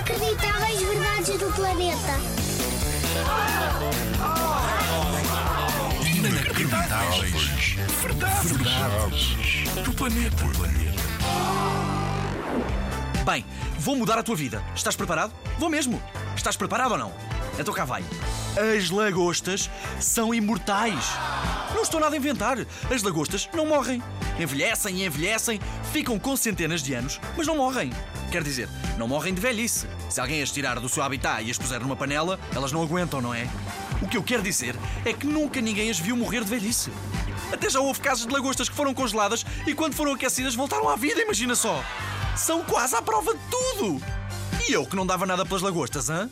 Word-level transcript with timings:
Inacreditáveis 0.00 0.80
verdades 0.80 1.38
do 1.38 1.52
planeta. 1.52 2.18
Inacreditáveis. 6.06 7.76
Verdades. 8.00 8.50
Verdades. 8.50 9.36
Do 9.84 9.92
planeta. 9.92 10.44
Bem, 13.26 13.44
vou 13.78 13.94
mudar 13.94 14.18
a 14.18 14.22
tua 14.22 14.34
vida. 14.34 14.64
Estás 14.74 14.96
preparado? 14.96 15.34
Vou 15.58 15.68
mesmo. 15.68 16.02
Estás 16.34 16.56
preparado 16.56 16.92
ou 16.92 16.98
não? 16.98 17.12
Então 17.58 17.74
cá 17.74 17.84
vai. 17.84 18.02
As 18.56 18.88
lagostas 18.88 19.68
são 20.00 20.32
imortais. 20.32 21.10
Não 21.74 21.82
estou 21.82 22.00
nada 22.00 22.16
a 22.16 22.18
inventar. 22.18 22.56
As 22.90 23.02
lagostas 23.02 23.50
não 23.52 23.66
morrem. 23.66 24.02
Envelhecem 24.38 24.96
e 24.96 25.04
envelhecem, 25.04 25.60
ficam 25.92 26.18
com 26.18 26.34
centenas 26.34 26.82
de 26.82 26.94
anos, 26.94 27.20
mas 27.36 27.46
não 27.46 27.58
morrem. 27.58 27.92
Quer 28.30 28.44
dizer, 28.44 28.68
não 28.96 29.08
morrem 29.08 29.34
de 29.34 29.40
velhice. 29.40 29.88
Se 30.08 30.20
alguém 30.20 30.40
as 30.40 30.52
tirar 30.52 30.78
do 30.78 30.88
seu 30.88 31.02
habitat 31.02 31.42
e 31.42 31.50
as 31.50 31.58
puser 31.58 31.80
numa 31.80 31.96
panela, 31.96 32.38
elas 32.54 32.70
não 32.70 32.80
aguentam, 32.80 33.20
não 33.20 33.34
é? 33.34 33.48
O 34.00 34.06
que 34.06 34.16
eu 34.16 34.22
quero 34.22 34.40
dizer 34.42 34.76
é 35.04 35.12
que 35.12 35.26
nunca 35.26 35.60
ninguém 35.60 35.90
as 35.90 35.98
viu 35.98 36.16
morrer 36.16 36.44
de 36.44 36.50
velhice. 36.50 36.92
Até 37.52 37.68
já 37.68 37.80
houve 37.80 37.98
casos 38.00 38.26
de 38.26 38.32
lagostas 38.32 38.68
que 38.68 38.76
foram 38.76 38.94
congeladas 38.94 39.44
e 39.66 39.74
quando 39.74 39.94
foram 39.94 40.12
aquecidas 40.12 40.54
voltaram 40.54 40.88
à 40.88 40.94
vida, 40.94 41.20
imagina 41.20 41.56
só. 41.56 41.84
São 42.36 42.62
quase 42.62 42.94
à 42.94 43.02
prova 43.02 43.34
de 43.34 43.40
tudo. 43.50 44.00
E 44.68 44.72
eu 44.72 44.86
que 44.86 44.94
não 44.94 45.04
dava 45.04 45.26
nada 45.26 45.44
pelas 45.44 45.62
lagostas, 45.62 46.08
hã? 46.08 46.30